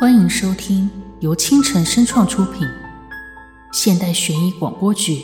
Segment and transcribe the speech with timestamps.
[0.00, 2.66] 欢迎收听由清晨声创出品
[3.70, 5.16] 现代悬疑广播剧《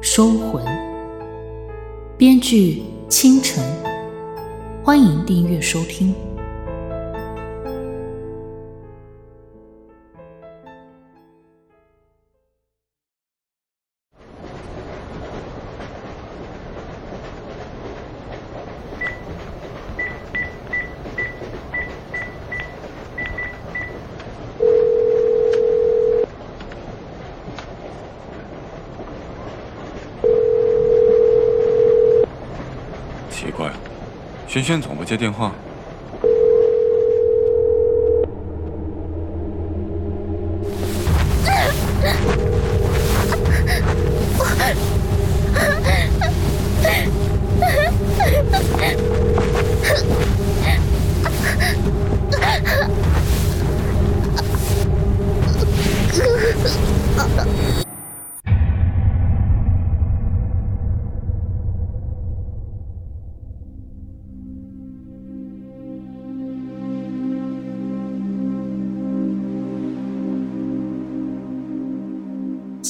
[0.00, 0.64] 收魂》，
[2.16, 3.64] 编剧清晨。
[4.84, 6.14] 欢迎订阅收听。
[34.56, 35.52] 轩轩总不接电话。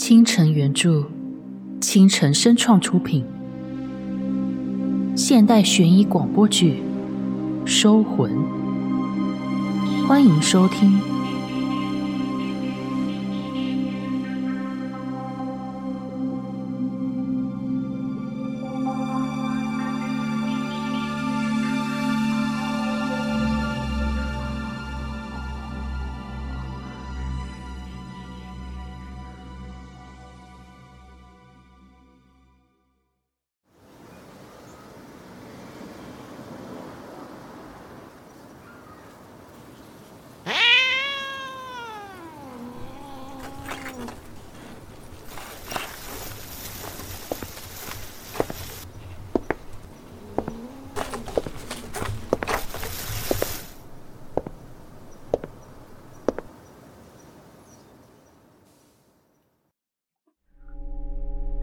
[0.09, 1.05] 倾城原著，
[1.81, 3.25] 倾城声创出品，
[5.17, 6.81] 现代悬疑广播剧
[7.67, 8.31] 《收魂》。
[10.07, 11.16] 欢迎收听。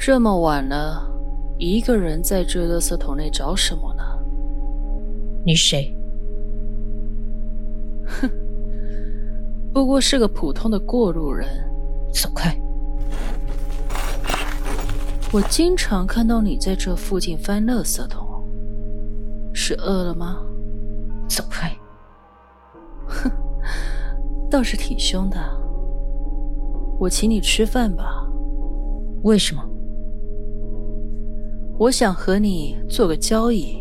[0.06, 1.02] 这么晚了，
[1.58, 4.04] 一个人在这垃圾桶内找什么呢？
[5.46, 5.96] 你谁？
[8.06, 8.30] 哼，
[9.74, 11.48] 不过是个普通的过路人。
[12.12, 12.54] 走开！
[15.32, 18.44] 我经常看到你在这附近翻垃圾桶，
[19.54, 20.44] 是饿了吗？
[21.30, 21.74] 走开！
[23.08, 23.32] 哼，
[24.52, 25.40] 倒是挺凶的。
[27.00, 28.30] 我请你吃饭吧。
[29.24, 29.64] 为什么？
[31.80, 33.78] 我想和你做个交易。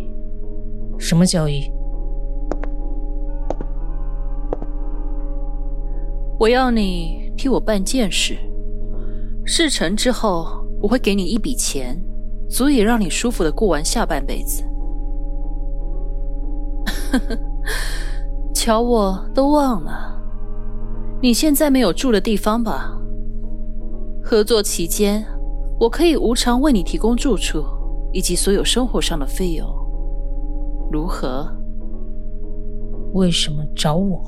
[0.98, 1.70] 什么交易？
[6.38, 8.36] 我要你替我办件事，
[9.44, 12.02] 事成之后，我会给你一笔钱，
[12.48, 14.64] 足以让你舒服的过完下半辈子。
[18.54, 20.20] 瞧，我都忘了，
[21.20, 22.98] 你现在没有住的地方吧？
[24.22, 25.24] 合作期间，
[25.78, 27.64] 我可以无偿为你提供住处。
[28.12, 29.66] 以及所有生活上的费用，
[30.90, 31.50] 如何？
[33.14, 34.22] 为什么找我？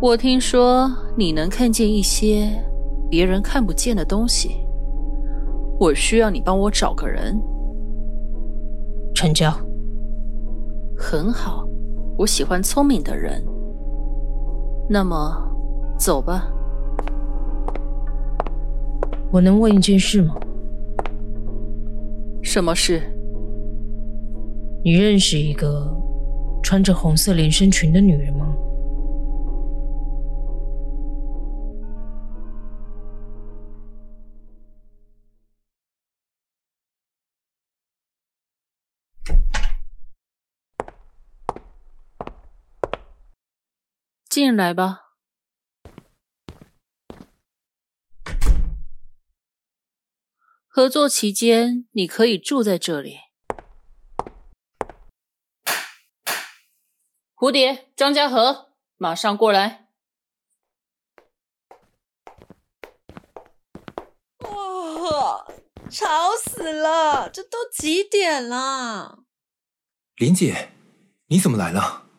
[0.00, 2.48] 我听说你能看见一些
[3.10, 4.56] 别人看不见的东西，
[5.80, 7.40] 我需要你帮我找个人。
[9.14, 9.50] 成交。
[10.96, 11.66] 很好，
[12.18, 13.42] 我喜欢聪明的人。
[14.88, 15.36] 那么，
[15.98, 16.46] 走吧。
[19.32, 20.34] 我能问一件事吗？
[22.46, 23.02] 什么事？
[24.82, 25.92] 你认识一个
[26.62, 28.56] 穿着红色连身裙的女人吗？
[44.30, 45.05] 进来吧。
[50.76, 53.20] 合作期间，你可以住在这里。
[57.34, 59.88] 蝴蝶，张家和，马上过来。
[64.40, 65.46] 哇，
[65.88, 67.30] 吵死了！
[67.30, 69.20] 这都几点了？
[70.16, 70.72] 林姐，
[71.28, 72.10] 你怎么来了？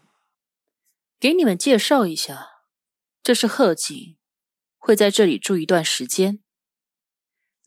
[1.19, 2.63] 给你们介绍一下，
[3.21, 4.17] 这是贺锦，
[4.79, 6.41] 会在这里住一段时间。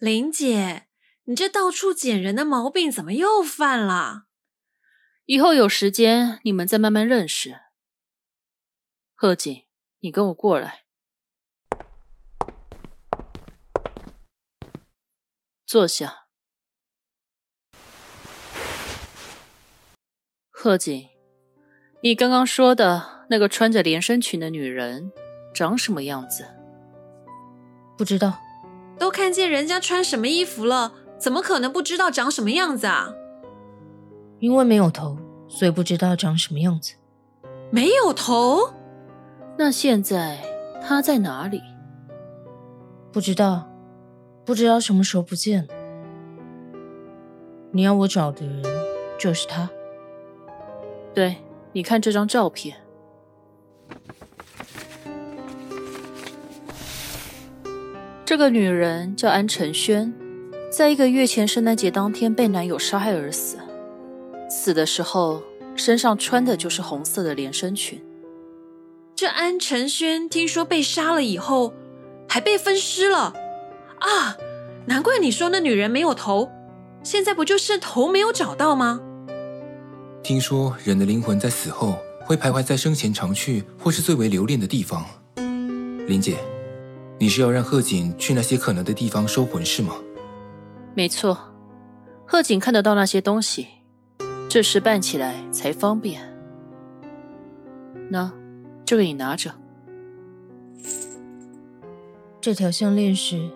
[0.00, 0.86] 林姐，
[1.24, 4.24] 你这到处捡人的毛病怎么又犯了？
[5.26, 7.60] 以后有时间你们再慢慢认识。
[9.14, 9.66] 贺锦，
[9.98, 10.84] 你跟我过来，
[15.66, 16.28] 坐下。
[20.48, 21.10] 贺锦，
[22.02, 25.12] 你刚刚说的那个穿着连身裙的女人
[25.54, 26.48] 长什么样子？
[27.98, 28.40] 不知道。
[29.00, 33.08] 都看见人家穿什么衣服了，怎么可能不知道长什么样子啊？
[34.40, 35.16] 因为没有头，
[35.48, 36.92] 所以不知道长什么样子。
[37.70, 38.58] 没有头？
[39.56, 40.38] 那现在
[40.86, 41.62] 他在哪里？
[43.10, 43.66] 不知道，
[44.44, 45.74] 不知道什么时候不见了。
[47.72, 48.62] 你要我找的人
[49.18, 49.70] 就是他。
[51.14, 51.36] 对，
[51.72, 52.76] 你看这张照片，
[58.30, 60.14] 这个女人叫安承轩，
[60.70, 63.58] 在一个月前圣诞节当天被男友杀害而死，
[64.48, 65.42] 死的时候
[65.74, 68.00] 身上穿的就是红色的连身裙。
[69.16, 71.74] 这安承轩听说被杀了以后
[72.28, 73.34] 还被分尸了
[73.98, 74.36] 啊！
[74.86, 76.48] 难怪你说那女人没有头，
[77.02, 79.00] 现在不就是头没有找到吗？
[80.22, 85.04] 听说人的灵魂在死后会徘徊在生前常去或是最为留恋的地方。
[86.06, 86.36] 林姐，
[87.20, 89.94] 你是要让贺锦去那些可能的地方收魂是吗？
[90.94, 91.38] 没错，
[92.26, 93.66] 贺锦看得到那些东西，
[94.48, 96.22] 这事办起来才方便。
[98.08, 98.32] 那，
[98.86, 99.52] 这个你拿着。
[102.40, 103.50] 这条项链是？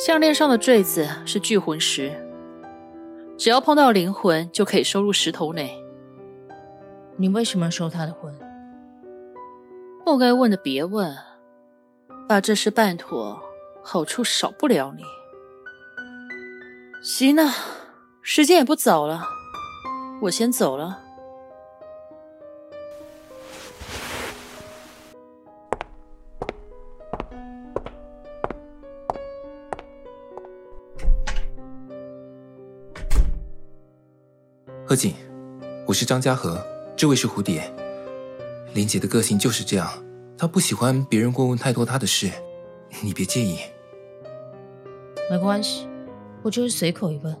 [0.00, 2.10] 项链上的坠子是聚魂石。
[3.36, 5.78] 只要碰到灵魂，就可以收入石头内。
[7.18, 8.34] 你为什么要收他的魂？
[10.02, 11.14] 不该问的别问，
[12.28, 13.42] 把这事办妥，
[13.82, 15.02] 好处少不了你。
[17.02, 17.50] 行了，
[18.20, 19.22] 时间也不早了，
[20.20, 21.00] 我先走了。
[34.84, 35.14] 贺锦，
[35.86, 36.62] 我是张家和，
[36.94, 37.74] 这位是蝴蝶。
[38.74, 39.90] 林姐的个性就是这样，
[40.38, 42.30] 他不喜欢别人过问太多他的事，
[43.02, 43.58] 你别介意。
[45.28, 45.88] 没关系，
[46.42, 47.36] 我就是随口一问。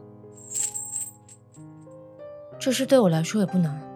[2.58, 3.87] 这事对我来说也不难。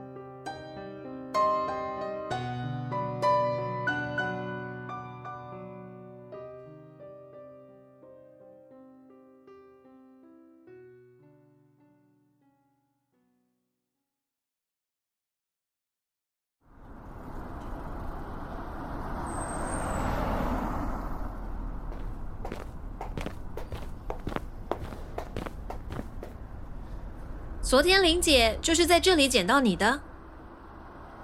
[27.72, 29.98] 昨天林姐就是在这里捡到你的，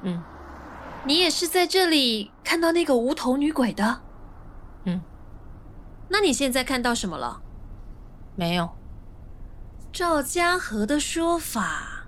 [0.00, 0.23] 嗯，
[1.05, 4.00] 你也是在这里看到那个无头女鬼的，
[4.85, 4.99] 嗯，
[6.09, 7.43] 那你现在看到什么了？
[8.35, 8.71] 没有。
[9.93, 12.06] 赵家和的说法，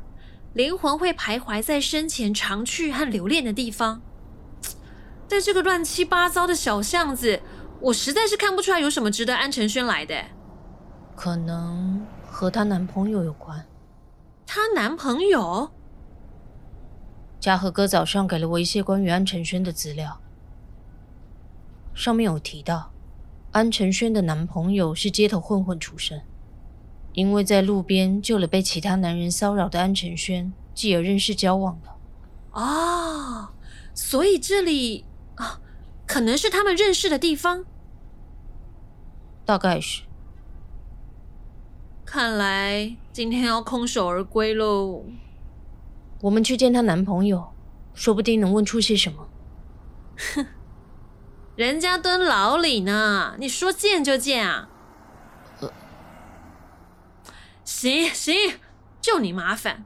[0.55, 4.01] 灵魂会徘徊在生前常去和留恋的地方，
[5.29, 7.43] 在这个乱七八糟的小巷子，
[7.79, 10.15] 我实在是看不出来有什么值得安承轩来的。
[11.15, 13.63] 可能和她男朋友有关。
[14.53, 15.71] 她男朋友，
[17.39, 20.21] 嘉禾哥早上给了我一些关于安晨轩的资料，
[21.95, 22.91] 上面有提到，
[23.53, 26.23] 安晨轩的男朋友是街头混混出身，
[27.13, 32.61] 因为在路边救了被其他男人骚扰的安晨轩，继而认识交往的。
[32.61, 33.51] 哦，
[33.95, 35.05] 所以这里
[35.37, 35.61] 啊，
[36.09, 37.65] 可能是他们认识的地方，
[39.45, 40.03] 大概是。
[42.13, 45.05] 看来今天要空手而归喽。
[46.23, 47.53] 我们去见她男朋友，
[47.95, 49.29] 说不定能问出些什么。
[50.35, 50.47] 哼，
[51.55, 54.69] 人家蹲牢里呢，你说见就见啊？
[57.63, 58.59] 行行，
[59.01, 59.85] 就你麻烦，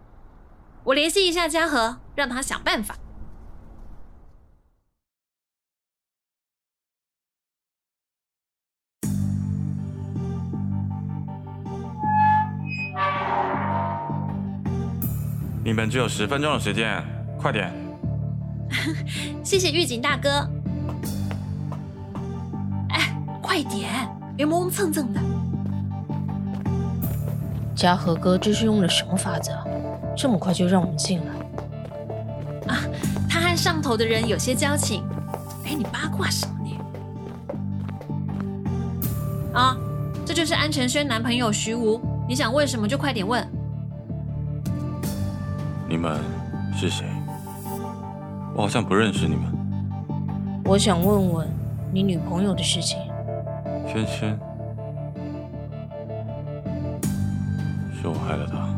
[0.85, 2.97] 我联系一下嘉禾，让他想办法。
[15.75, 17.05] 们只有十分钟的时间，
[17.37, 17.71] 快点！
[19.45, 20.49] 谢谢狱警大哥。
[22.91, 23.91] 哎，快点，
[24.37, 25.21] 别磨磨蹭蹭的。
[27.75, 29.51] 嘉禾哥这是用了什么法子？
[30.17, 32.73] 这么快就让我们进来？
[32.73, 32.81] 啊，
[33.29, 35.03] 他和上头的人有些交情。
[35.65, 36.79] 哎，你八卦什么你？
[39.53, 39.77] 啊，
[40.25, 42.01] 这就是安晨轩男朋友徐无。
[42.29, 43.47] 你想问什么就快点问。
[45.89, 46.21] 你们
[46.75, 47.07] 是谁？
[48.55, 49.53] 我好像不认识你们。
[50.65, 51.49] 我想问问
[51.93, 52.99] 你女朋友的事情。
[53.87, 54.39] 萱萱，
[58.01, 58.69] 是我害了她。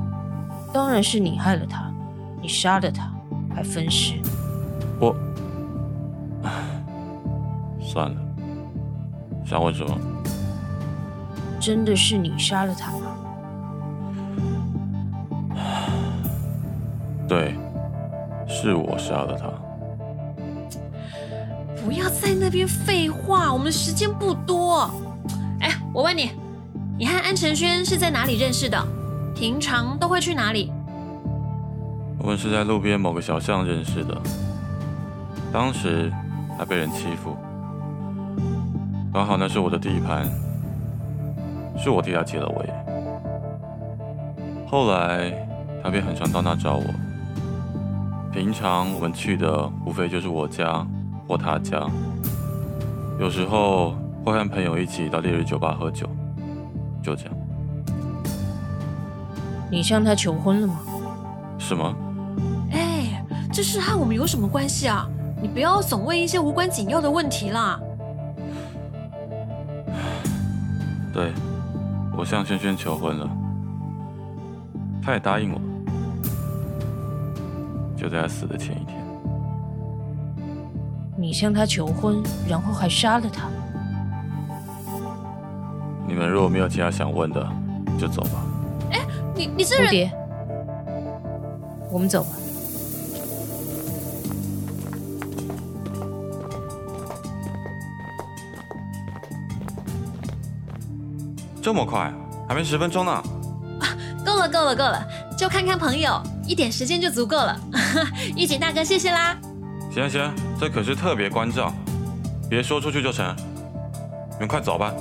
[0.72, 1.92] 当然是你害了她，
[2.42, 3.10] 你杀了她，
[3.54, 4.14] 还分尸。
[5.00, 5.14] 我，
[6.42, 6.50] 唉，
[7.80, 8.16] 算了。
[9.44, 9.96] 想问什么？
[11.60, 13.05] 真的是你杀了她吗？
[17.28, 17.54] 对，
[18.46, 19.46] 是我杀了他。
[21.84, 24.90] 不要在那边废话，我们时间不多。
[25.60, 26.32] 哎，我问你，
[26.98, 28.80] 你和安承轩是在哪里认识的？
[29.34, 30.72] 平常都会去哪里？
[32.18, 34.16] 我们是在路边某个小巷认识的，
[35.52, 36.10] 当时
[36.58, 37.36] 他被人欺负，
[39.12, 40.28] 刚好那是我的地盘，
[41.78, 42.68] 是我替他解了围。
[44.66, 45.30] 后来
[45.82, 46.84] 他便很常到那找我，
[48.36, 50.86] 平常我们去的无非就是我家
[51.26, 51.88] 或他家，
[53.18, 56.06] 有时候会和朋友一起到烈日酒吧喝酒，
[57.02, 57.34] 就这样。
[59.70, 60.80] 你向他求婚了吗？
[61.58, 61.96] 什么？
[62.72, 65.08] 哎，这事和我们有什么关系啊？
[65.40, 67.80] 你不要总问一些无关紧要的问题啦。
[71.10, 71.32] 对，
[72.14, 73.26] 我向轩轩求婚了，
[75.02, 75.60] 他也答应我，
[78.06, 78.96] 就在他死的前一天。
[81.18, 83.48] 你向他求婚，然后还杀了他。
[86.06, 87.44] 你们如果没有其他想问的，
[87.98, 88.46] 就走吧。
[88.92, 89.00] 哎
[89.34, 90.12] 你你这人，蝴蝶，
[91.90, 92.30] 我们走吧。
[101.60, 102.14] 这么快，
[102.48, 103.20] 还没十分钟呢。
[104.24, 105.04] 够了够了够了，
[105.36, 107.58] 就看看朋友，一点时间就足够了。
[108.36, 109.36] 玉锦大哥，谢谢啦。
[109.92, 111.72] 行行，这可是特别关照，
[112.48, 113.34] 别说出去就成。
[114.32, 114.92] 你们快走吧。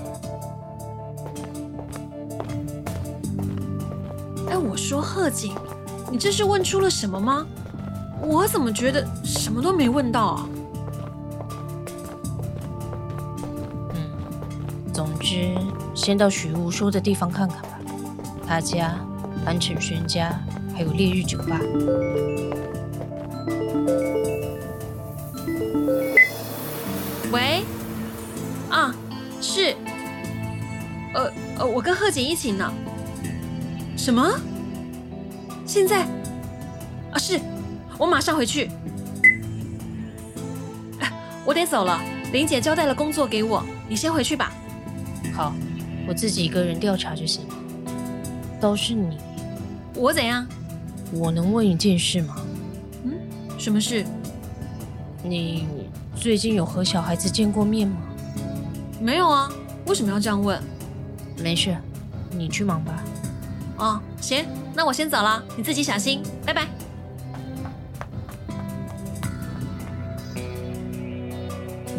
[4.49, 5.53] 哎，我说贺锦，
[6.09, 7.45] 你这是问出了什么吗？
[8.21, 10.49] 我怎么觉得什么都没问到啊？
[13.93, 15.53] 嗯，总之，
[15.93, 17.69] 先到许无说的地方看看吧。
[18.47, 18.95] 他家、
[19.45, 20.39] 安成轩家，
[20.75, 21.57] 还有烈日酒吧。
[27.31, 27.63] 喂，
[28.69, 28.93] 啊，
[29.41, 29.73] 是，
[31.13, 32.69] 呃呃，我跟贺锦一起呢。
[33.95, 34.37] 什么？
[35.65, 36.01] 现在？
[37.11, 37.39] 啊，是，
[37.97, 38.69] 我马上回去。
[40.99, 41.09] 哎，
[41.45, 42.01] 我得走了，
[42.33, 44.51] 林姐交代了工作给我，你先回去吧。
[45.33, 45.55] 好，
[46.05, 47.43] 我自己一个人调查就行。
[48.59, 49.17] 都是你，
[49.95, 50.45] 我怎样？
[51.15, 52.35] 我能问一件事吗？
[53.03, 53.13] 嗯，
[53.57, 54.05] 什么事？
[55.23, 55.65] 你
[56.15, 57.97] 最近有和小孩子见过面吗？
[58.99, 59.49] 没有啊，
[59.87, 60.61] 为什么要这样问？
[61.41, 61.75] 没事，
[62.31, 63.03] 你去忙吧。
[63.77, 66.67] 哦，行，那我先走了，你自己小心，拜拜。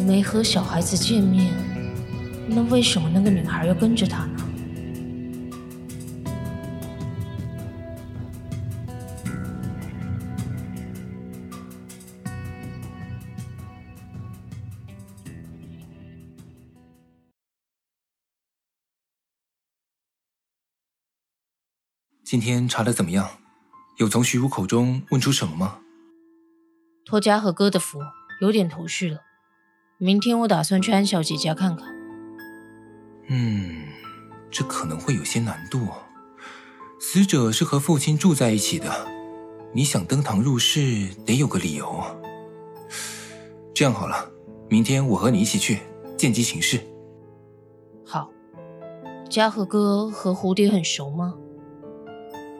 [0.05, 1.51] 没和小孩子见面，
[2.47, 4.36] 那为什么那个女孩要跟着他呢？
[22.29, 23.25] 今天查的怎么样？
[23.99, 25.79] 有从徐武口中问出什么吗？
[27.05, 27.99] 托家和哥的福，
[28.41, 29.21] 有点头绪了。
[29.97, 31.87] 明天我打算去安小姐家看看。
[33.29, 33.85] 嗯，
[34.51, 35.87] 这可能会有些难度。
[36.99, 39.07] 死者是和父亲住在一起的，
[39.73, 42.03] 你想登堂入室，得有个理由。
[43.73, 44.29] 这样好了，
[44.67, 45.79] 明天我和你一起去，
[46.17, 46.81] 见机行事。
[48.05, 48.29] 好。
[49.29, 51.33] 嘉禾哥和蝴蝶很熟吗？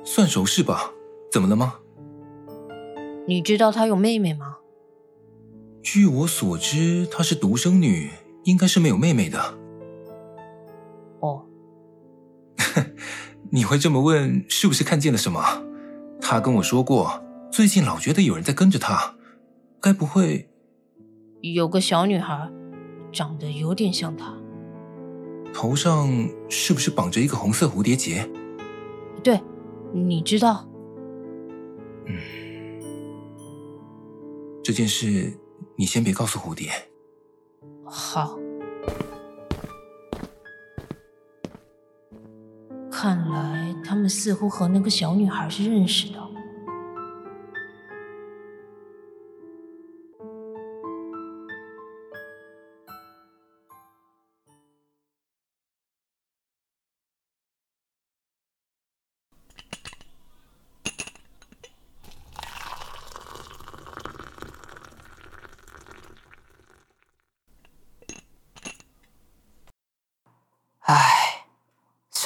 [0.09, 0.93] 算熟是吧？
[1.29, 1.75] 怎么了吗？
[3.27, 4.55] 你知道她有妹妹吗？
[5.83, 8.09] 据我所知，她是独生女，
[8.45, 9.57] 应该是没有妹妹的。
[11.19, 11.45] 哦，
[13.51, 15.43] 你会这么问，是不是看见了什么？
[16.21, 17.21] 她跟我说过，
[17.51, 19.13] 最近老觉得有人在跟着她，
[19.81, 20.49] 该不会
[21.41, 22.49] 有个小女孩，
[23.11, 24.33] 长得有点像她，
[25.53, 26.07] 头上
[26.47, 28.25] 是不是绑着一个红色蝴蝶结？
[29.21, 29.37] 对。
[29.93, 30.67] 你知道，
[32.05, 32.13] 嗯，
[34.63, 35.33] 这件事
[35.75, 36.69] 你先别告诉蝴蝶。
[37.85, 38.37] 好，
[42.91, 46.26] 看来他们似乎和那个小女孩是认识的。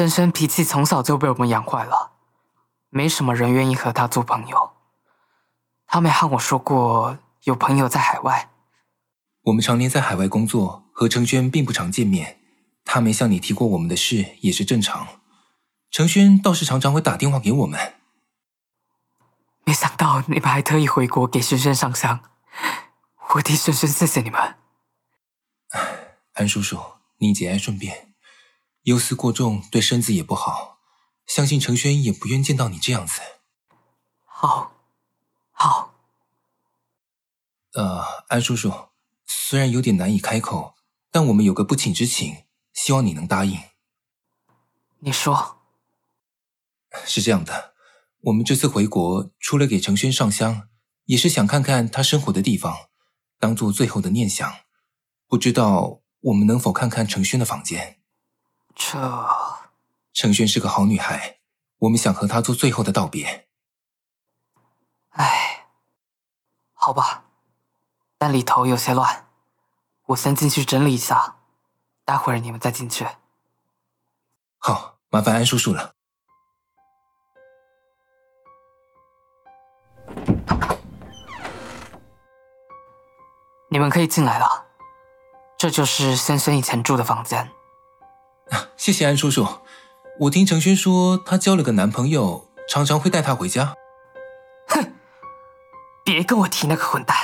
[0.01, 2.13] 深深脾气从小就被我们养坏了，
[2.89, 4.71] 没什么人愿意和他做朋友。
[5.85, 8.49] 他没和我说过有朋友在海外。
[9.43, 12.39] 我们常年在海外工作，和程轩并不常见面。
[12.83, 15.07] 他没向你提过我们的事也是正常。
[15.91, 17.93] 程轩倒是常常会打电话给我们。
[19.65, 22.21] 没想到你们还特意回国给轩轩上香，
[23.35, 24.55] 我替轩轩谢谢你们。
[26.33, 26.79] 安叔叔，
[27.19, 28.10] 你节哀顺变，
[28.83, 30.79] 忧思过重对身子也不好。
[31.27, 33.21] 相信程轩也不愿见到你这样子。
[34.25, 34.73] 好，
[35.51, 35.93] 好。
[37.73, 38.89] 呃，安叔叔，
[39.25, 40.75] 虽然有点难以开口，
[41.09, 43.57] 但我们有个不请之请，希望你能答应。
[44.99, 45.59] 你说。
[47.05, 47.73] 是这样的，
[48.19, 50.67] 我们这次回国，除了给程轩上香，
[51.05, 52.89] 也是想看看他生活的地方，
[53.39, 54.53] 当做最后的念想。
[55.27, 58.00] 不知道我们能否看看程轩的房间？
[58.75, 59.29] 这，
[60.13, 61.39] 程轩是个好女孩，
[61.79, 63.47] 我们想和她做最后的道别。
[65.09, 65.67] 唉，
[66.73, 67.25] 好吧，
[68.17, 69.27] 但里头有些乱，
[70.07, 71.37] 我先进去整理一下，
[72.05, 73.05] 待会儿你们再进去。
[74.57, 75.93] 好，麻烦安叔叔了。
[83.69, 84.65] 你们可以进来了，
[85.57, 87.51] 这就是轩轩以前住的房间。
[88.77, 89.47] 谢谢安叔叔。
[90.19, 93.75] 我听程轩说，她交了个男朋友，常常会带她回家。
[94.67, 94.93] 哼，
[96.03, 97.15] 别跟我提那个混蛋。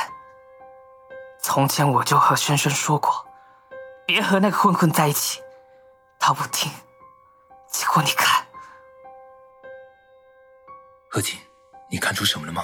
[1.42, 3.26] 从前我就和轩轩说过，
[4.06, 5.42] 别和那个混混在一起，
[6.20, 6.72] 他不听。
[7.72, 8.46] 结果你看，
[11.10, 11.40] 何锦，
[11.90, 12.64] 你看出什么了吗？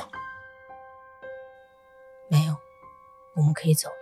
[2.30, 2.56] 没有。
[3.36, 3.96] 我们可以走了。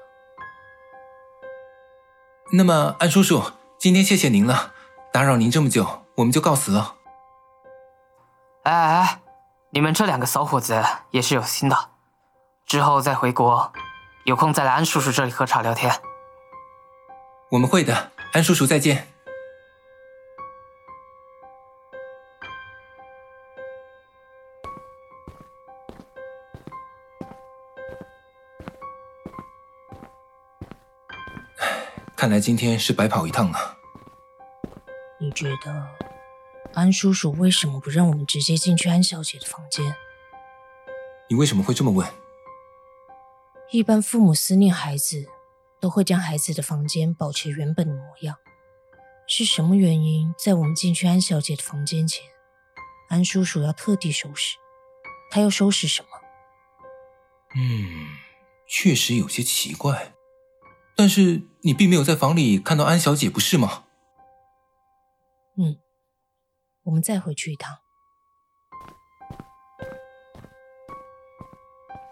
[2.52, 3.42] 那么，安叔叔，
[3.82, 4.74] 今天谢谢您了，
[5.12, 6.98] 打扰您这么久，我们就告辞了。
[8.62, 9.22] 哎哎哎，
[9.72, 11.90] 你们这两个小伙子也是有心的，
[12.68, 13.74] 之后再回国，
[14.26, 15.92] 有空再来安叔叔这里喝茶聊天。
[17.50, 19.11] 我们会的，安叔叔再见。
[32.22, 33.80] 看来今天是白跑一趟了。
[35.20, 35.88] 你觉得
[36.76, 39.96] 安叔叔为什么不让我们直接进去安小姐的房间？
[41.28, 42.08] 你为什么会这么问？
[43.72, 45.26] 一般父母思念孩子，
[45.80, 48.38] 都会将孩子的房间保持原本的模样。
[49.28, 52.24] 是什么原因，在我们进去安小姐的房间前，
[53.10, 54.58] 安叔叔要特地收拾？
[55.32, 56.10] 他要收拾什么？
[57.56, 58.10] 嗯，
[58.68, 60.14] 确实有些奇怪。
[60.96, 63.86] 但是你并没有在房里看到安小姐，不是吗？
[65.58, 65.78] 嗯，
[66.84, 67.80] 我们再回去一趟。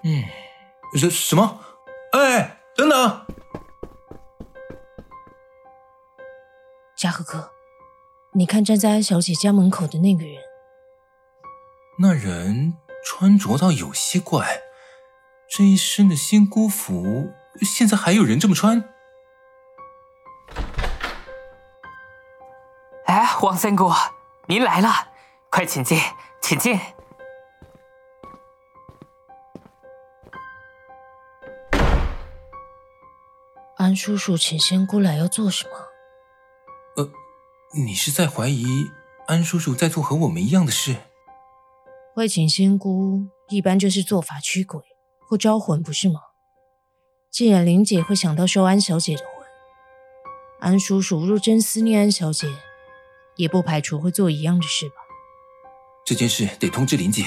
[0.03, 0.23] 嗯，
[0.97, 1.59] 什什么？
[2.13, 3.25] 哎，等等！
[6.97, 7.51] 嘉禾哥，
[8.33, 10.41] 你看站在安小姐家门口的那个人，
[11.99, 12.73] 那人
[13.05, 14.61] 穿着倒有些怪，
[15.49, 17.31] 这一身的仙姑服。
[17.61, 18.83] 现在还有人这么穿？
[23.05, 23.91] 哎，王三姑，
[24.47, 25.09] 您来了，
[25.49, 25.99] 快请进，
[26.41, 26.79] 请进。
[33.77, 35.71] 安叔叔请仙姑来要做什么？
[36.97, 37.11] 呃，
[37.73, 38.65] 你是在怀疑
[39.27, 40.97] 安叔叔在做和我们一样的事？
[42.13, 44.81] 会请仙姑，一般就是做法驱鬼
[45.27, 46.19] 或招魂，不是吗？
[47.31, 49.47] 既然林姐会想到收安小姐的魂，
[50.59, 52.47] 安叔叔若真思念安小姐，
[53.35, 54.95] 也不排除会做一样的事吧。
[56.03, 57.25] 这件事得通知林姐。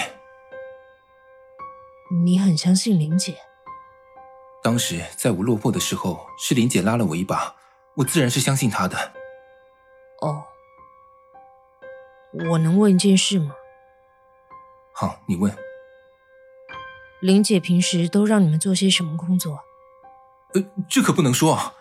[2.24, 3.36] 你很相信林姐？
[4.62, 7.54] 当时在我落魄的时候，是林姐拉了我一把，
[7.94, 8.96] 我自然是相信她的。
[10.20, 10.44] 哦，
[12.50, 13.54] 我能问一件事吗？
[14.92, 15.56] 好，你问。
[17.20, 19.60] 林姐平时都让你们做些什么工作？
[20.54, 21.74] 呃，这可不能说，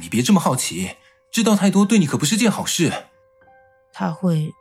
[0.00, 0.96] 你别这么好奇，
[1.32, 2.92] 知道太多对你可不是件好事。
[3.92, 4.52] 他会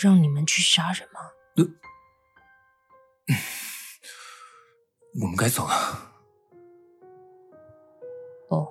[0.00, 1.20] 让你们去杀人吗？
[1.56, 1.64] 呃，
[5.20, 6.10] 我们该走了。
[8.48, 8.68] 哦，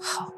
[0.00, 0.32] 好。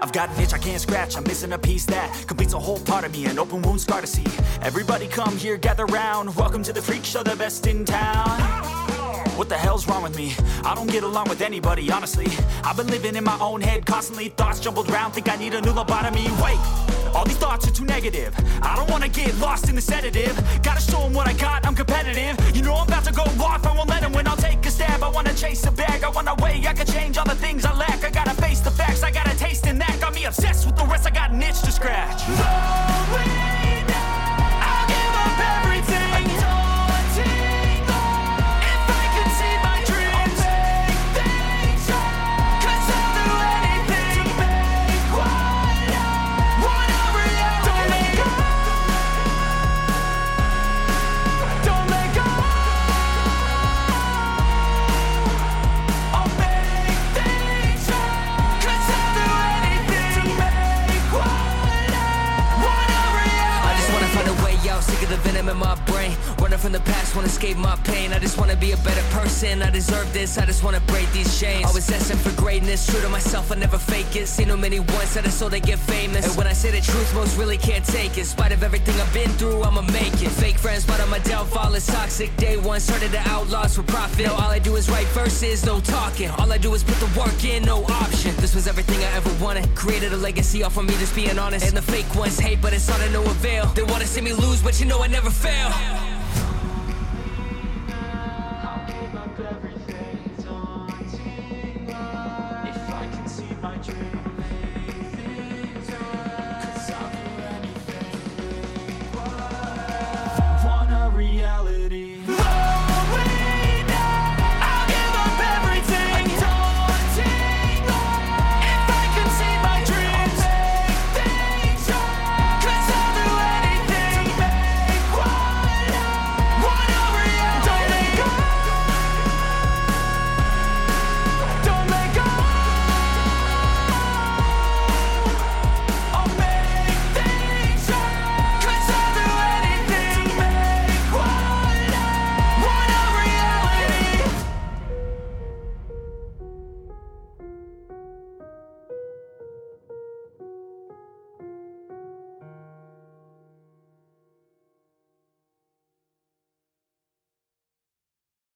[0.00, 2.80] I've got an itch I can't scratch, I'm missing a piece that completes a whole
[2.80, 4.24] part of me, an open wound scar to see.
[4.60, 6.34] Everybody come here, gather round.
[6.34, 8.61] Welcome to the freak show, the best in town.
[9.36, 10.34] What the hell's wrong with me?
[10.64, 12.26] I don't get along with anybody, honestly.
[12.62, 14.28] I've been living in my own head constantly.
[14.28, 16.28] Thoughts jumbled around, think I need a new lobotomy.
[16.42, 16.58] Wait,
[17.14, 18.34] all these thoughts are too negative.
[18.62, 20.36] I don't wanna get lost in the sedative.
[20.62, 22.36] Gotta show 'em what I got, I'm competitive.
[22.54, 24.26] You know I'm about to go off, I won't let 'em win.
[24.26, 25.02] I'll take a stab.
[25.02, 26.64] I wanna chase a bag, I wanna weigh.
[26.66, 28.04] I can change all the things I lack.
[28.04, 29.98] I gotta face the facts, I got a taste in that.
[30.00, 32.22] Got me obsessed with the rest, I got an itch to scratch.
[69.42, 70.38] I deserve this.
[70.38, 71.66] I just wanna break these chains.
[71.66, 73.50] Always asking for greatness, true to myself.
[73.50, 74.28] I never fake it.
[74.28, 76.24] Seen too many once that I so they get famous.
[76.28, 78.18] And when I say the truth, most really can't take it.
[78.18, 80.30] In spite of everything I've been through, I'ma make it.
[80.30, 82.36] Fake friends, but on my downfall is toxic.
[82.36, 84.26] Day one started the outlaws for profit.
[84.26, 86.30] Now all I do is write verses, no talking.
[86.38, 88.36] All I do is put the work in, no option.
[88.36, 89.74] This was everything I ever wanted.
[89.74, 91.66] Created a legacy off of me, just being honest.
[91.66, 93.66] And the fake ones hate, but it's all to no avail.
[93.74, 96.11] They wanna see me lose, but you know I never fail.